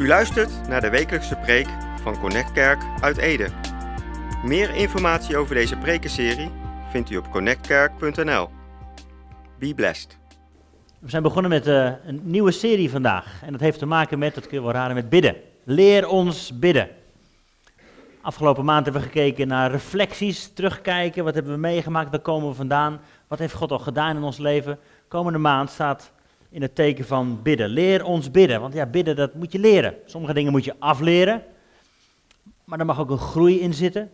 [0.00, 1.66] U luistert naar de wekelijkse preek
[2.02, 3.48] van Connect Kerk uit Ede.
[4.44, 6.50] Meer informatie over deze prekenserie
[6.90, 8.48] vindt u op connectkerk.nl.
[9.58, 10.18] Be blessed.
[10.98, 13.42] We zijn begonnen met eh, een nieuwe serie vandaag.
[13.42, 15.36] En dat heeft te maken met, dat kun je raden, met bidden.
[15.64, 16.88] Leer ons bidden.
[18.20, 21.24] Afgelopen maand hebben we gekeken naar reflecties, terugkijken.
[21.24, 22.10] Wat hebben we meegemaakt?
[22.10, 23.00] Waar komen we vandaan?
[23.28, 24.78] Wat heeft God al gedaan in ons leven?
[25.08, 26.12] Komende maand staat
[26.50, 27.68] in het teken van bidden.
[27.68, 28.60] Leer ons bidden.
[28.60, 29.94] Want ja, bidden, dat moet je leren.
[30.04, 31.42] Sommige dingen moet je afleren.
[32.64, 34.10] Maar er mag ook een groei in zitten.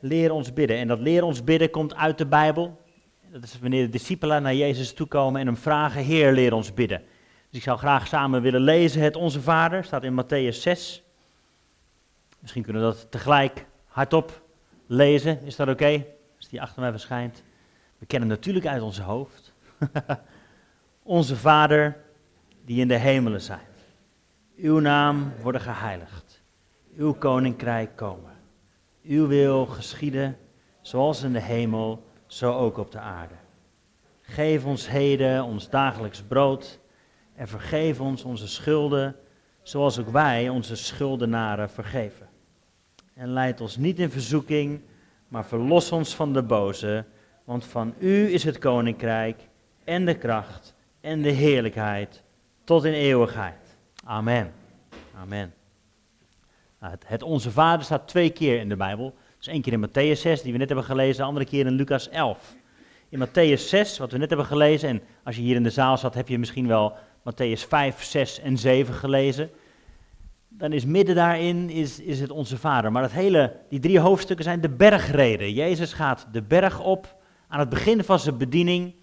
[0.00, 0.76] Leer ons bidden.
[0.76, 2.82] En dat leer ons bidden komt uit de Bijbel.
[3.32, 7.02] Dat is wanneer de discipelen naar Jezus toekomen en hem vragen: Heer, leer ons bidden.
[7.48, 11.02] Dus ik zou graag samen willen lezen het Onze Vader, staat in Matthäus 6.
[12.40, 14.42] Misschien kunnen we dat tegelijk hardop
[14.86, 15.44] lezen.
[15.44, 16.04] Is dat oké?
[16.36, 17.42] Als die achter mij verschijnt.
[17.98, 19.52] We kennen natuurlijk uit ons hoofd.
[21.04, 21.96] onze Vader
[22.64, 23.60] die in de hemelen zijt.
[24.56, 26.42] Uw naam worden geheiligd.
[26.96, 28.32] Uw koninkrijk komen.
[29.02, 30.36] Uw wil geschieden,
[30.80, 33.34] zoals in de hemel, zo ook op de aarde.
[34.20, 36.80] Geef ons heden ons dagelijks brood
[37.34, 39.16] en vergeef ons onze schulden,
[39.62, 42.28] zoals ook wij onze schuldenaren vergeven.
[43.14, 44.80] En leid ons niet in verzoeking,
[45.28, 47.04] maar verlos ons van de boze,
[47.44, 49.48] want van u is het koninkrijk
[49.84, 50.73] en de kracht
[51.04, 52.22] en de heerlijkheid
[52.64, 53.76] tot in eeuwigheid.
[54.04, 54.52] Amen.
[55.20, 55.54] Amen.
[56.80, 59.14] Nou, het, het Onze Vader staat twee keer in de Bijbel.
[59.38, 61.72] Dus één keer in Matthäus 6, die we net hebben gelezen, de andere keer in
[61.72, 62.54] Lucas 11.
[63.08, 65.98] In Matthäus 6, wat we net hebben gelezen, en als je hier in de zaal
[65.98, 69.50] zat, heb je misschien wel Matthäus 5, 6 en 7 gelezen.
[70.48, 72.92] Dan is midden daarin is, is het Onze Vader.
[72.92, 75.52] Maar dat hele, die drie hoofdstukken zijn de bergreden.
[75.52, 78.94] Jezus gaat de berg op aan het begin van zijn bediening.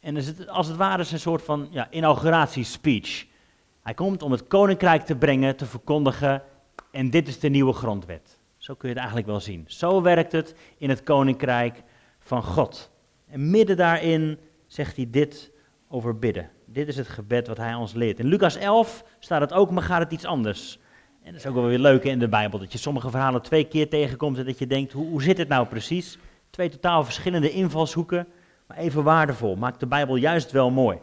[0.00, 3.26] En als het ware is een soort van ja, inauguratiespeech.
[3.82, 6.42] Hij komt om het koninkrijk te brengen, te verkondigen.
[6.90, 8.38] En dit is de nieuwe grondwet.
[8.56, 9.64] Zo kun je het eigenlijk wel zien.
[9.66, 11.82] Zo werkt het in het koninkrijk
[12.18, 12.90] van God.
[13.26, 15.50] En midden daarin zegt hij dit
[15.88, 16.50] over bidden.
[16.64, 18.18] Dit is het gebed wat hij ons leert.
[18.18, 20.78] In Lucas 11 staat het ook, maar gaat het iets anders.
[21.22, 23.64] En dat is ook wel weer leuk in de Bijbel, dat je sommige verhalen twee
[23.64, 26.18] keer tegenkomt en dat je denkt, hoe, hoe zit het nou precies?
[26.50, 28.26] Twee totaal verschillende invalshoeken,
[28.70, 29.56] maar even waardevol.
[29.56, 30.98] Maakt de Bijbel juist wel mooi.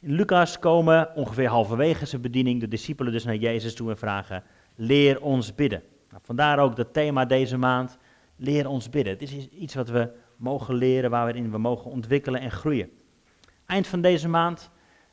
[0.00, 4.42] In Lucas komen ongeveer halverwege zijn bediening de discipelen dus naar Jezus toe en vragen,
[4.74, 5.82] leer ons bidden.
[6.10, 7.98] Nou, vandaar ook dat thema deze maand,
[8.36, 9.12] leer ons bidden.
[9.12, 12.90] Het is iets wat we mogen leren, waarin we mogen ontwikkelen en groeien.
[13.66, 14.70] Eind van deze maand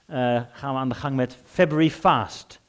[0.07, 2.61] uh, gaan we aan de gang met February Fast.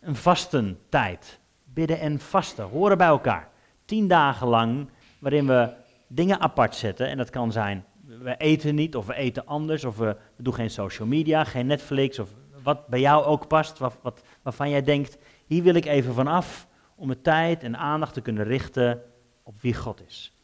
[0.00, 1.40] Een vastentijd.
[1.64, 3.48] Bidden en vasten horen bij elkaar.
[3.84, 4.88] Tien dagen lang
[5.18, 5.72] waarin we
[6.06, 7.08] dingen apart zetten.
[7.08, 7.84] En dat kan zijn,
[8.22, 9.84] we eten niet of we eten anders.
[9.84, 12.18] Of we, doen geen social media, geen Netflix.
[12.18, 12.30] Of
[12.62, 16.26] wat bij jou ook past, wat, wat, waarvan jij denkt, hier wil ik even van
[16.26, 16.68] af.
[16.96, 19.02] Om mijn tijd en aandacht te kunnen richten
[19.42, 20.34] op wie God is.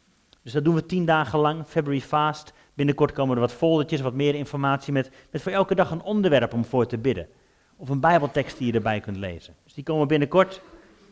[0.42, 2.52] Dus dat doen we tien dagen lang, February Fast.
[2.74, 6.52] Binnenkort komen er wat foldertjes, wat meer informatie met, met voor elke dag een onderwerp
[6.52, 7.28] om voor te bidden.
[7.76, 9.54] Of een bijbeltekst die je erbij kunt lezen.
[9.64, 10.60] Dus die komen binnenkort,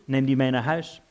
[0.04, 1.02] neem die mee naar huis.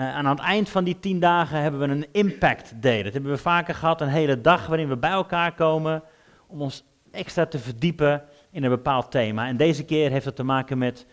[0.00, 3.02] Uh, aan het eind van die tien dagen hebben we een impact day.
[3.02, 6.02] Dat hebben we vaker gehad, een hele dag waarin we bij elkaar komen
[6.46, 9.46] om ons extra te verdiepen in een bepaald thema.
[9.46, 11.06] En deze keer heeft het te maken met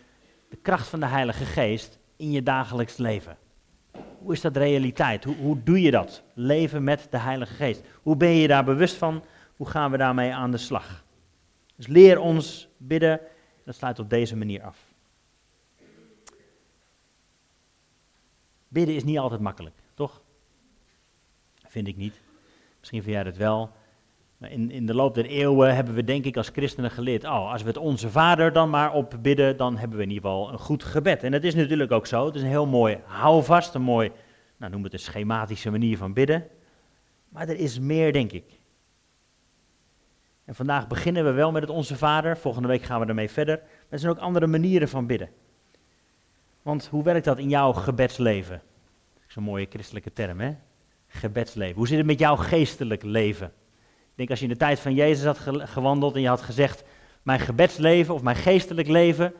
[0.48, 3.36] de kracht van de Heilige Geest in je dagelijks leven.
[4.18, 5.24] Hoe is dat realiteit?
[5.24, 6.22] Hoe, hoe doe je dat?
[6.34, 7.82] Leven met de Heilige Geest.
[8.02, 9.24] Hoe ben je daar bewust van?
[9.56, 11.04] Hoe gaan we daarmee aan de slag?
[11.76, 13.20] Dus leer ons bidden.
[13.64, 14.87] Dat sluit op deze manier af.
[18.68, 20.22] Bidden is niet altijd makkelijk, toch?
[21.66, 22.20] Vind ik niet.
[22.78, 23.70] Misschien vind jij dat wel.
[24.38, 27.52] Maar in, in de loop der eeuwen hebben we denk ik als christenen geleerd, oh,
[27.52, 30.58] als we het onze vader dan maar opbidden, dan hebben we in ieder geval een
[30.58, 31.22] goed gebed.
[31.22, 32.26] En dat is natuurlijk ook zo.
[32.26, 34.12] Het is een heel mooi houvast, een mooi,
[34.56, 36.46] nou noem het een schematische manier van bidden.
[37.28, 38.60] Maar er is meer, denk ik.
[40.44, 42.36] En vandaag beginnen we wel met het Onze Vader.
[42.36, 43.56] Volgende week gaan we ermee verder.
[43.56, 45.28] Maar er zijn ook andere manieren van bidden.
[46.62, 48.62] Want hoe werkt dat in jouw gebedsleven?
[49.26, 50.54] Zo'n mooie christelijke term, hè?
[51.06, 51.76] Gebedsleven.
[51.76, 53.46] Hoe zit het met jouw geestelijk leven?
[53.46, 55.38] Ik denk als je in de tijd van Jezus had
[55.68, 56.84] gewandeld en je had gezegd,
[57.22, 59.34] mijn gebedsleven of mijn geestelijk leven,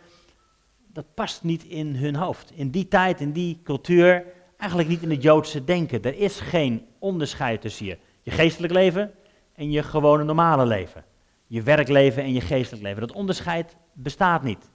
[0.93, 2.53] dat past niet in hun hoofd.
[2.55, 4.25] In die tijd, in die cultuur,
[4.57, 6.03] eigenlijk niet in het Joodse denken.
[6.03, 9.11] Er is geen onderscheid tussen je, je geestelijk leven
[9.55, 11.05] en je gewone normale leven.
[11.47, 13.01] Je werkleven en je geestelijk leven.
[13.01, 14.71] Dat onderscheid bestaat niet.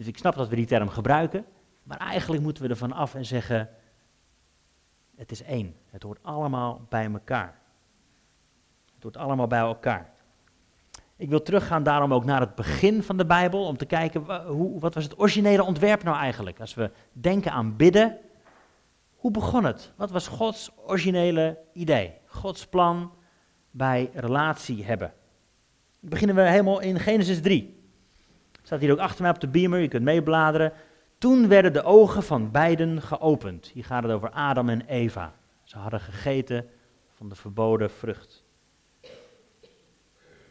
[0.00, 1.44] Dus ik snap dat we die term gebruiken,
[1.82, 3.68] maar eigenlijk moeten we ervan af en zeggen,
[5.16, 5.74] het is één.
[5.86, 7.58] Het hoort allemaal bij elkaar.
[8.94, 10.10] Het hoort allemaal bij elkaar.
[11.16, 14.80] Ik wil teruggaan daarom ook naar het begin van de Bijbel, om te kijken hoe,
[14.80, 16.60] wat was het originele ontwerp nou eigenlijk.
[16.60, 18.18] Als we denken aan bidden,
[19.16, 19.92] hoe begon het?
[19.96, 22.14] Wat was Gods originele idee?
[22.26, 23.12] Gods plan
[23.70, 25.12] bij relatie hebben.
[26.00, 27.79] Dan beginnen we helemaal in Genesis 3.
[28.70, 30.72] Staat hier ook achter mij op de beamer, je kunt meebladeren.
[31.18, 33.70] Toen werden de ogen van beiden geopend.
[33.74, 35.32] Hier gaat het over Adam en Eva.
[35.62, 36.66] Ze hadden gegeten
[37.16, 38.44] van de verboden vrucht.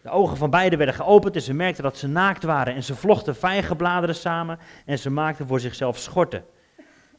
[0.01, 2.74] De ogen van beiden werden geopend en ze merkten dat ze naakt waren.
[2.75, 6.45] En ze vlochten vijgenbladeren samen en ze maakten voor zichzelf schorten.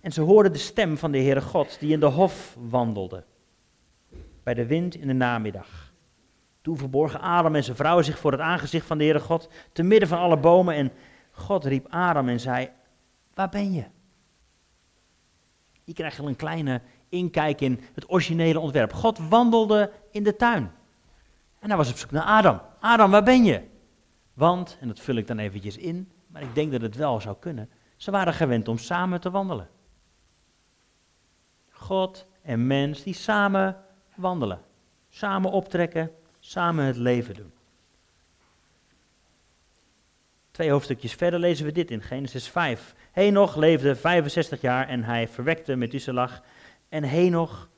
[0.00, 3.24] En ze hoorden de stem van de Heere God die in de hof wandelde.
[4.42, 5.89] Bij de wind in de namiddag.
[6.62, 9.82] Toen verborgen Adam en zijn vrouw zich voor het aangezicht van de Heere God, te
[9.82, 10.74] midden van alle bomen.
[10.74, 10.92] En
[11.30, 12.70] God riep Adam en zei,
[13.34, 13.84] waar ben je?
[15.84, 18.92] Je krijgt al een kleine inkijk in het originele ontwerp.
[18.92, 20.72] God wandelde in de tuin.
[21.58, 22.60] En hij was op zoek naar Adam.
[22.80, 23.62] Adam, waar ben je?
[24.34, 27.36] Want, en dat vul ik dan eventjes in, maar ik denk dat het wel zou
[27.40, 27.70] kunnen.
[27.96, 29.68] Ze waren gewend om samen te wandelen.
[31.70, 33.76] God en mens die samen
[34.14, 34.60] wandelen.
[35.08, 36.10] Samen optrekken,
[36.50, 37.52] samen het leven doen.
[40.50, 42.94] Twee hoofdstukjes verder lezen we dit in Genesis 5.
[43.12, 46.32] Henoch leefde 65 jaar en hij verwekte Methuselah.
[46.88, 47.68] En Henoch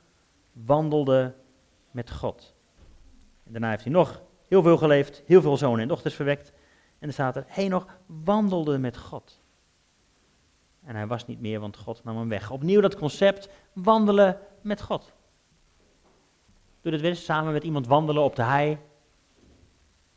[0.51, 1.33] wandelde
[1.91, 2.53] met God.
[3.43, 6.51] En daarna heeft hij nog heel veel geleefd, heel veel zonen en dochters verwekt.
[6.99, 9.41] En er staat er, Henoch wandelde met God.
[10.83, 12.51] En hij was niet meer, want God nam hem weg.
[12.51, 15.13] Opnieuw dat concept, wandelen met God.
[16.83, 18.77] Doe weer eens samen met iemand wandelen op de hei.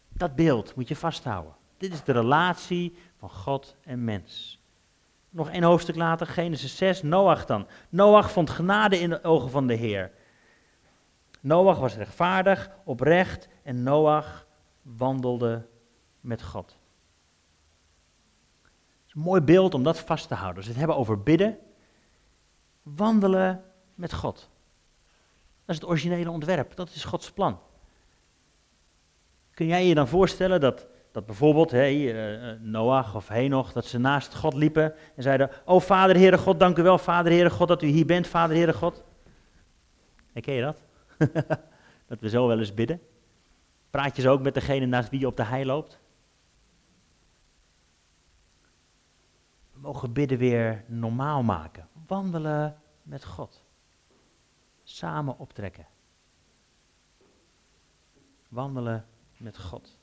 [0.09, 1.55] Dat beeld moet je vasthouden.
[1.77, 4.61] Dit is de relatie van God en mens.
[5.31, 7.67] Nog één hoofdstuk later, Genesis 6, Noach dan.
[7.89, 10.13] Noach vond genade in de ogen van de Heer.
[11.41, 14.47] Noach was rechtvaardig, oprecht en Noach
[14.83, 15.67] wandelde
[16.21, 16.79] met God.
[18.63, 20.63] Het is een mooi beeld om dat vast te houden.
[20.63, 21.59] We het hebben over bidden,
[22.83, 23.65] wandelen
[23.95, 24.51] met God.
[25.67, 27.59] Dat is het originele ontwerp, dat is Gods plan.
[29.51, 33.99] Kun jij je dan voorstellen dat, dat bijvoorbeeld hey, uh, Noach of Henoch, dat ze
[33.99, 37.69] naast God liepen en zeiden, oh Vader Heere God, dank u wel Vader Heere God
[37.69, 39.05] dat u hier bent, Vader Heere God.
[40.41, 40.83] Ken je dat?
[42.09, 43.01] dat we zo wel eens bidden.
[43.91, 46.01] Praat je zo ook met degene naast wie je op de hei loopt?
[49.73, 51.89] We mogen bidden weer normaal maken.
[52.07, 53.66] Wandelen met God.
[54.89, 55.87] Samen optrekken.
[58.49, 59.07] Wandelen
[59.37, 59.99] met God.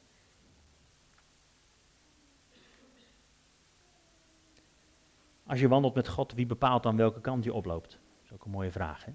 [5.46, 7.90] Als je wandelt met God, wie bepaalt dan welke kant je oploopt?
[7.92, 9.06] Dat is ook een mooie vraag.
[9.06, 9.12] Hè?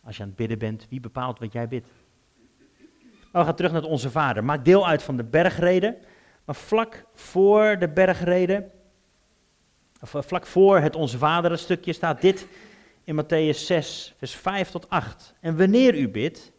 [0.00, 1.86] Als je aan het bidden bent, wie bepaalt wat jij bidt?
[3.08, 4.44] Nou, we gaan terug naar onze vader.
[4.44, 5.96] Maak deel uit van de bergreden.
[6.44, 8.70] Maar vlak voor de bergreden,
[10.00, 12.48] of eh, vlak voor het onze vader stukje, staat dit
[13.08, 15.34] in Matthäus 6, vers 5 tot 8.
[15.40, 16.52] En wanneer u bidt,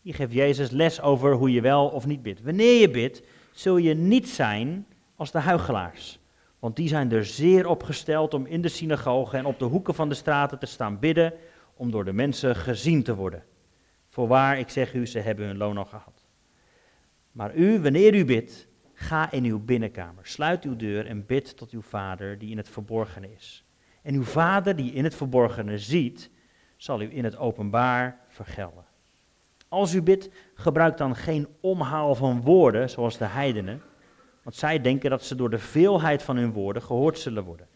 [0.00, 2.42] hier geeft Jezus les over hoe je wel of niet bidt.
[2.42, 3.22] Wanneer je bidt,
[3.52, 6.18] zul je niet zijn als de huigelaars.
[6.58, 10.08] Want die zijn er zeer opgesteld om in de synagogen en op de hoeken van
[10.08, 11.32] de straten te staan bidden
[11.74, 13.44] om door de mensen gezien te worden.
[14.08, 16.26] Voorwaar, ik zeg u, ze hebben hun loon al gehad.
[17.32, 21.70] Maar u, wanneer u bidt, ga in uw binnenkamer, sluit uw deur en bid tot
[21.70, 23.62] uw vader die in het verborgene is.
[24.02, 26.30] En uw vader die in het verborgene ziet,
[26.76, 28.84] zal u in het openbaar vergelden.
[29.68, 33.82] Als u bidt, gebruik dan geen omhaal van woorden zoals de heidenen,
[34.42, 37.68] want zij denken dat ze door de veelheid van hun woorden gehoord zullen worden.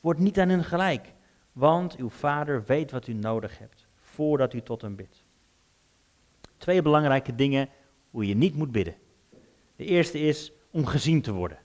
[0.00, 1.12] Word niet aan hun gelijk,
[1.52, 5.24] want uw vader weet wat u nodig hebt voordat u tot hem bidt.
[6.56, 7.68] Twee belangrijke dingen
[8.10, 8.94] hoe je niet moet bidden.
[9.76, 11.58] De eerste is om gezien te worden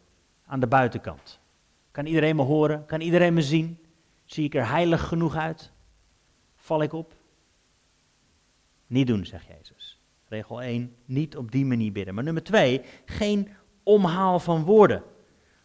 [0.46, 1.40] aan de buitenkant.
[1.98, 2.86] Kan iedereen me horen?
[2.86, 3.86] Kan iedereen me zien?
[4.26, 5.72] Zie ik er heilig genoeg uit?
[6.56, 7.16] Val ik op?
[8.88, 10.02] Niet doen, zegt Jezus.
[10.28, 12.14] Regel 1, niet op die manier bidden.
[12.14, 13.50] Maar nummer 2, geen
[13.84, 15.04] omhaal van woorden.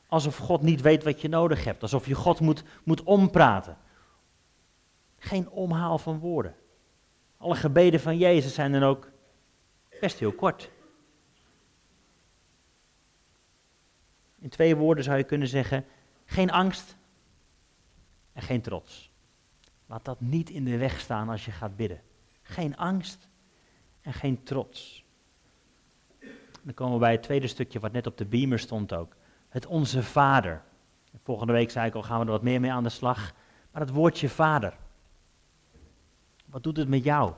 [0.06, 1.82] Alsof God niet weet wat je nodig hebt.
[1.82, 3.76] Alsof je God moet, moet ompraten.
[5.18, 6.54] Geen omhaal van woorden.
[7.36, 9.10] Alle gebeden van Jezus zijn dan ook
[10.00, 10.70] best heel kort.
[14.38, 15.84] In twee woorden zou je kunnen zeggen:
[16.32, 16.96] geen angst
[18.32, 19.10] en geen trots.
[19.86, 22.00] Laat dat niet in de weg staan als je gaat bidden.
[22.42, 23.28] Geen angst
[24.00, 25.04] en geen trots.
[26.62, 29.16] Dan komen we bij het tweede stukje wat net op de beamer stond ook.
[29.48, 30.62] Het Onze Vader.
[31.22, 33.32] Volgende week zei ik al, gaan we er wat meer mee aan de slag.
[33.70, 34.76] Maar het woordje Vader.
[36.46, 37.32] Wat doet het met jou?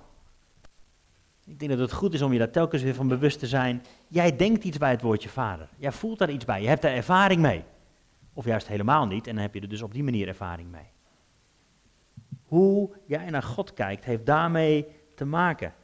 [1.46, 3.82] Ik denk dat het goed is om je daar telkens weer van bewust te zijn.
[4.08, 5.68] Jij denkt iets bij het woordje vader.
[5.76, 6.62] Jij voelt daar iets bij.
[6.62, 7.64] Je hebt daar ervaring mee.
[8.34, 9.26] Of juist helemaal niet.
[9.26, 10.86] En dan heb je er dus op die manier ervaring mee.
[12.42, 15.74] Hoe jij naar God kijkt, heeft daarmee te maken.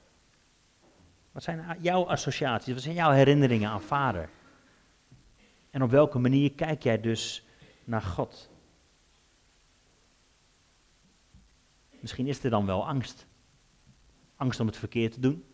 [1.32, 2.74] Wat zijn jouw associaties?
[2.74, 4.28] Wat zijn jouw herinneringen aan vader?
[5.70, 7.46] En op welke manier kijk jij dus
[7.84, 8.50] naar God?
[12.00, 13.26] Misschien is er dan wel angst.
[14.36, 15.44] Angst om het verkeerd te doen.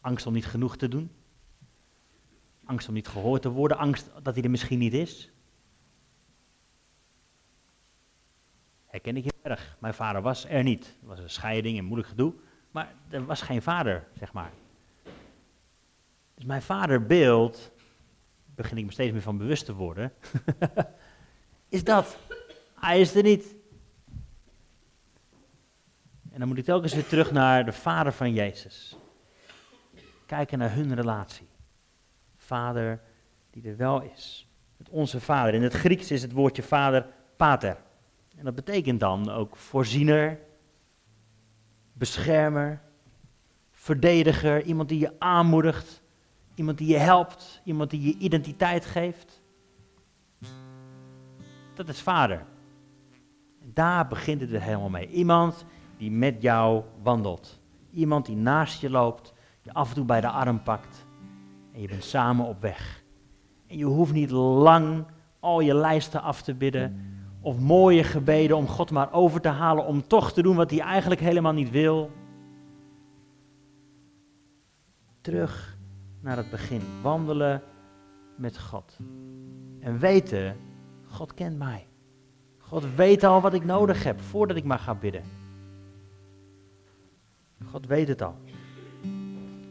[0.00, 1.10] Angst om niet genoeg te doen.
[2.64, 3.76] Angst om niet gehoord te worden.
[3.78, 5.32] Angst dat hij er misschien niet is.
[8.92, 9.76] Herken ik heel erg.
[9.78, 10.96] Mijn vader was er niet.
[11.02, 12.34] Er was een scheiding en moeilijk gedoe.
[12.70, 14.52] Maar er was geen vader, zeg maar.
[16.34, 17.72] Dus mijn vaderbeeld,
[18.54, 20.12] begin ik me steeds meer van bewust te worden,
[21.68, 22.18] is dat.
[22.74, 23.54] Hij is er niet.
[26.30, 28.96] En dan moet ik telkens weer terug naar de vader van Jezus.
[30.26, 31.48] Kijken naar hun relatie.
[32.36, 33.00] Vader
[33.50, 34.48] die er wel is.
[34.76, 35.54] Met onze vader.
[35.54, 37.06] In het Grieks is het woordje vader
[37.36, 37.76] pater.
[38.36, 40.38] En dat betekent dan ook voorziener,
[41.92, 42.80] beschermer,
[43.70, 46.02] verdediger, iemand die je aanmoedigt,
[46.54, 49.42] iemand die je helpt, iemand die je identiteit geeft.
[51.74, 52.44] Dat is vader.
[53.64, 55.08] Daar begint het helemaal mee.
[55.08, 55.64] Iemand
[55.96, 57.60] die met jou wandelt.
[57.90, 61.06] Iemand die naast je loopt, je af en toe bij de arm pakt
[61.72, 63.02] en je bent samen op weg.
[63.66, 65.06] En je hoeft niet lang
[65.40, 67.11] al je lijsten af te bidden
[67.42, 70.80] of mooie gebeden om God maar over te halen om toch te doen wat hij
[70.80, 72.10] eigenlijk helemaal niet wil.
[75.20, 75.78] Terug
[76.20, 76.80] naar het begin.
[77.02, 77.62] Wandelen
[78.36, 78.98] met God.
[79.80, 80.56] En weten,
[81.06, 81.86] God kent mij.
[82.58, 85.22] God weet al wat ik nodig heb voordat ik maar ga bidden.
[87.64, 88.36] God weet het al.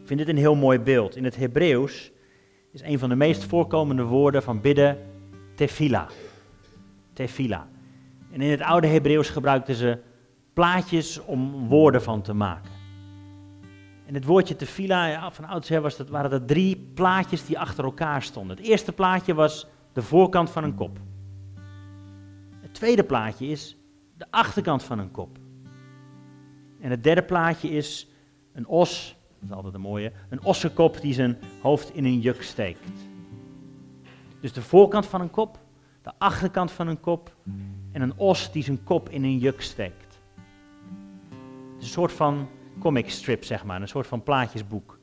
[0.01, 1.15] Ik vind dit een heel mooi beeld.
[1.15, 2.11] In het Hebreeuws
[2.71, 4.97] is een van de meest voorkomende woorden van bidden
[5.55, 6.07] tefila
[7.13, 7.67] tefila.
[8.31, 9.97] En in het oude Hebreeuws gebruikten ze
[10.53, 12.71] plaatjes om woorden van te maken.
[14.05, 17.83] En het woordje tefila, ja, van oudsher was dat, waren er drie plaatjes die achter
[17.83, 18.57] elkaar stonden.
[18.57, 20.99] Het eerste plaatje was de voorkant van een kop.
[22.61, 23.77] Het tweede plaatje is
[24.17, 25.37] de achterkant van een kop.
[26.79, 28.07] En het derde plaatje is
[28.53, 32.41] een os, dat is altijd een mooie, een ossenkop die zijn hoofd in een juk
[32.41, 32.89] steekt.
[34.39, 35.59] Dus de voorkant van een kop,
[36.01, 37.35] de achterkant van een kop
[37.91, 40.19] en een os die zijn kop in een juk steekt.
[41.73, 42.47] Het is een soort van
[42.79, 44.99] comic strip, zeg maar, een soort van plaatjesboek.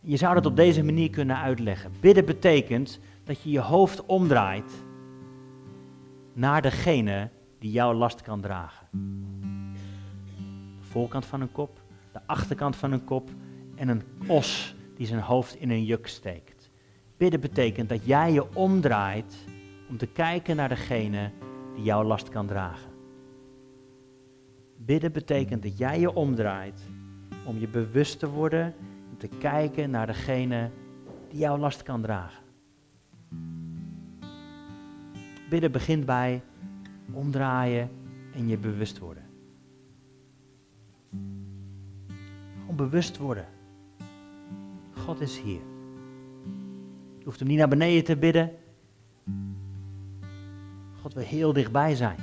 [0.00, 1.92] Je zou dat op deze manier kunnen uitleggen.
[2.00, 4.84] Bidden betekent dat je je hoofd omdraait
[6.32, 8.86] naar degene die jouw last kan dragen.
[10.80, 13.30] De voorkant van een kop, de achterkant van een kop
[13.74, 16.70] en een os die zijn hoofd in een juk steekt.
[17.16, 19.34] Bidden betekent dat jij je omdraait
[19.90, 21.30] om te kijken naar degene
[21.74, 22.90] die jouw last kan dragen.
[24.76, 26.88] Bidden betekent dat jij je omdraait
[27.44, 28.74] om je bewust te worden,
[29.10, 30.70] om te kijken naar degene
[31.28, 32.42] die jouw last kan dragen.
[35.48, 36.42] Bidden begint bij
[37.12, 37.90] omdraaien
[38.34, 39.24] en je bewust worden.
[42.60, 43.46] Gewoon bewust worden.
[44.96, 45.60] God is hier.
[47.18, 48.59] Je hoeft hem niet naar beneden te bidden.
[51.00, 52.18] God wil heel dichtbij zijn.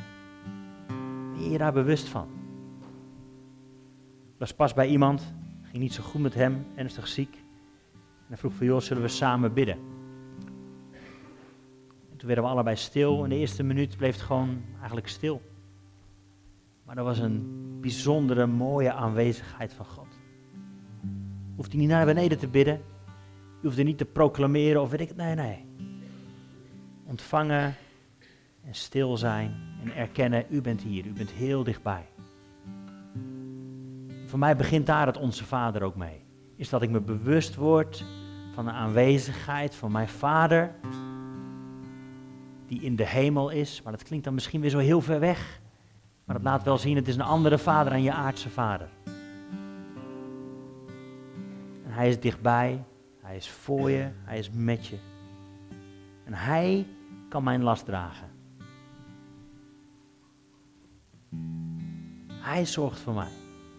[1.34, 2.27] Ben je daar bewust van?
[4.34, 7.34] Ik was pas bij iemand, ging niet zo goed met hem, ernstig ziek.
[7.93, 9.77] En hij vroeg van, joh, zullen we samen bidden?
[12.12, 13.24] En toen werden we allebei stil.
[13.24, 15.41] In de eerste minuut bleef het gewoon eigenlijk stil.
[16.84, 20.19] Maar er was een bijzondere, mooie aanwezigheid van God.
[21.55, 22.81] Hoeft hij niet naar beneden te bidden.
[23.62, 25.17] Je hoeft er niet te proclameren of weet ik het.
[25.17, 25.65] Nee, nee.
[27.05, 27.75] Ontvangen
[28.68, 32.06] en stil zijn en erkennen, u bent hier, u bent heel dichtbij.
[34.26, 36.26] Voor mij begint daar het Onze Vader ook mee.
[36.56, 38.06] Is dat ik me bewust word
[38.54, 40.76] van de aanwezigheid van mijn Vader,
[42.66, 43.82] die in de hemel is.
[43.82, 45.60] Maar dat klinkt dan misschien weer zo heel ver weg.
[46.26, 48.90] Maar dat laat wel zien, het is een andere Vader dan je aardse Vader.
[51.86, 52.84] En Hij is dichtbij,
[53.22, 54.98] Hij is voor je, Hij is met je.
[56.26, 56.88] En Hij
[57.30, 58.37] kan mijn last dragen.
[62.48, 63.32] Hij zorgt voor mij.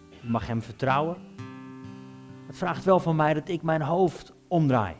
[0.09, 1.17] Ik mag Hem vertrouwen.
[2.47, 4.95] Het vraagt wel van mij dat ik mijn hoofd omdraai.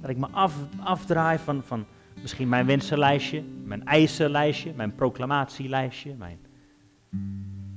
[0.00, 1.84] Dat ik me af, afdraai van, van
[2.22, 6.14] misschien mijn wensenlijstje, mijn eisenlijstje, mijn proclamatielijstje.
[6.14, 6.38] Mijn...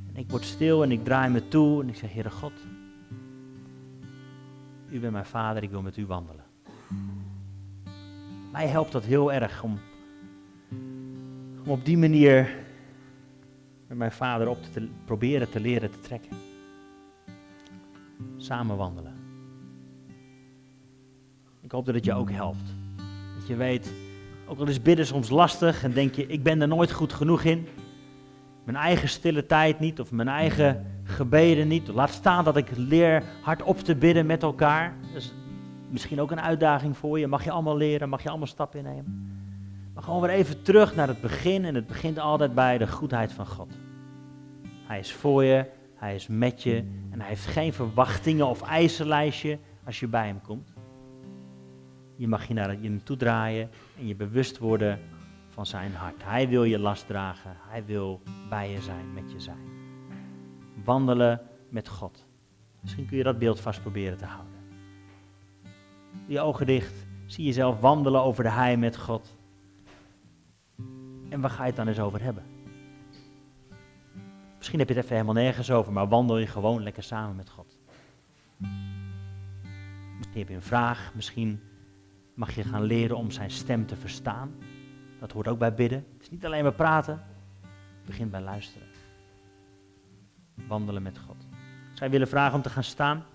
[0.08, 2.54] En ik word stil en ik draai me toe en ik zeg, Heere God,
[4.90, 6.46] u bent mijn vader, ik wil met u wandelen.
[8.52, 9.80] Mij helpt dat heel erg om,
[11.64, 12.63] om op die manier
[13.88, 16.38] met mijn vader op te, proberen te leren te trekken.
[18.38, 19.14] Samen wandelen.
[21.62, 22.76] Ik hoop dat het je ook helpt.
[23.38, 23.94] Dat je weet,
[24.48, 27.44] ook al is bidden soms lastig en denk je, ik ben er nooit goed genoeg
[27.44, 27.68] in.
[28.64, 31.88] Mijn eigen stille tijd niet of mijn eigen gebeden niet.
[31.88, 34.96] Laat staan dat ik leer hardop te bidden met elkaar.
[35.02, 35.34] Dat is
[35.90, 37.28] misschien ook een uitdaging voor je.
[37.28, 39.33] Mag je allemaal leren, mag je allemaal stappen innemen.
[39.94, 41.66] Maar gewoon weer even terug naar het begin.
[41.66, 43.78] En het begint altijd bij de goedheid van God.
[44.88, 46.76] Hij is voor je, hij is met je.
[47.10, 50.74] En hij heeft geen verwachtingen of eisenlijstje als je bij hem komt.
[52.16, 55.00] Je mag je naar hem toe draaien en je bewust worden
[55.50, 56.24] van zijn hart.
[56.24, 57.56] Hij wil je last dragen.
[57.68, 59.72] Hij wil bij je zijn, met je zijn.
[60.84, 62.26] Wandelen met God.
[62.82, 64.54] Misschien kun je dat beeld vast proberen te houden.
[66.26, 66.94] Je ogen dicht.
[67.26, 69.36] Zie jezelf wandelen over de hei met God.
[71.34, 72.44] En waar ga je het dan eens over hebben?
[74.58, 77.50] Misschien heb je het even helemaal nergens over, maar wandel je gewoon lekker samen met
[77.50, 77.80] God.
[80.18, 81.62] Misschien heb je een vraag, misschien
[82.34, 84.56] mag je gaan leren om zijn stem te verstaan.
[85.20, 86.06] Dat hoort ook bij bidden.
[86.14, 87.24] Het is niet alleen maar praten,
[87.62, 88.88] het begint bij luisteren.
[90.68, 91.48] Wandelen met God.
[91.94, 93.26] Je willen vragen om te gaan staan?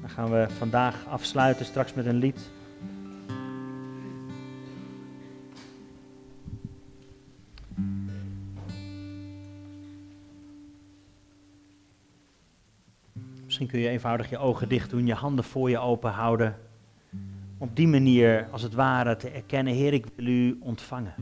[0.00, 2.50] Dan gaan we vandaag afsluiten, straks met een lied.
[13.60, 16.56] Misschien kun je eenvoudig je ogen dicht doen, je handen voor je open houden
[17.58, 21.14] op die manier, als het ware, te erkennen, Heer, ik wil u ontvangen.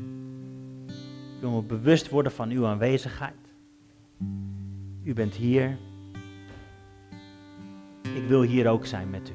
[1.34, 3.54] Ik wil me bewust worden van uw aanwezigheid.
[5.02, 5.78] U bent hier.
[8.02, 9.34] Ik wil hier ook zijn met u.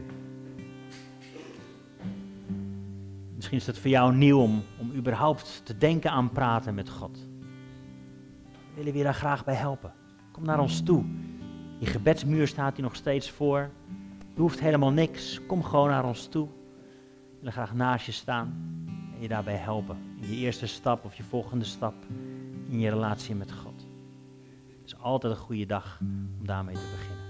[3.35, 7.27] Misschien is het voor jou nieuw om, om überhaupt te denken aan praten met God.
[8.51, 9.93] We willen je daar graag bij helpen.
[10.31, 11.03] Kom naar ons toe.
[11.83, 13.69] Je gebedsmuur staat hier nog steeds voor.
[14.33, 15.45] Je hoeft helemaal niks.
[15.45, 16.47] Kom gewoon naar ons toe
[17.37, 18.53] willen graag naast je staan
[19.15, 19.97] en je daarbij helpen.
[20.21, 21.93] In je eerste stap of je volgende stap
[22.69, 23.85] in je relatie met God.
[24.81, 27.23] Het is altijd een goede dag om daarmee te beginnen.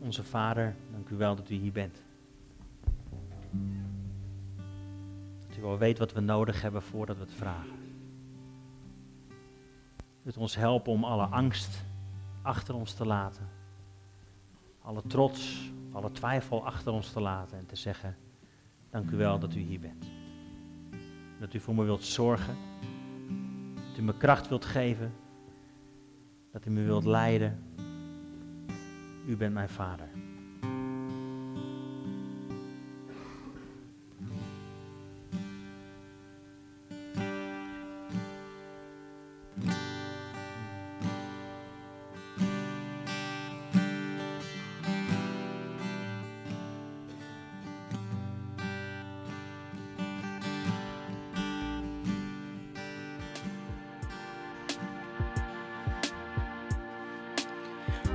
[0.00, 2.02] Onze Vader, dank u wel dat u hier bent.
[5.62, 7.76] U wel weet wat we nodig hebben voordat we het vragen.
[10.22, 11.84] Het ons helpen om alle angst
[12.42, 13.48] achter ons te laten.
[14.80, 18.16] Alle trots, alle twijfel achter ons te laten en te zeggen,
[18.90, 20.10] dank u wel dat u hier bent.
[21.40, 22.56] Dat u voor me wilt zorgen.
[23.74, 25.12] Dat u me kracht wilt geven.
[26.52, 27.74] Dat u me wilt leiden.
[29.26, 30.08] U bent mijn vader.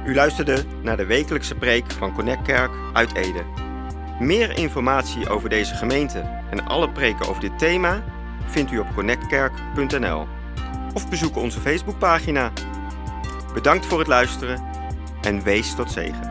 [0.07, 3.43] U luisterde naar de wekelijkse preek van Connect Kerk uit Ede.
[4.19, 8.03] Meer informatie over deze gemeente en alle preken over dit thema
[8.45, 10.27] vindt u op connectkerk.nl
[10.93, 12.51] of bezoek onze Facebookpagina.
[13.53, 14.63] Bedankt voor het luisteren
[15.21, 16.26] en wees tot zegen.